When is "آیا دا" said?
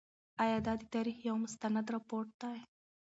0.43-0.73